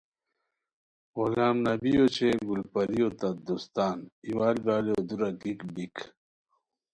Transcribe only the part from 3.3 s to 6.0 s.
دوستان ایوال ایوالیو دُورا گیک بیک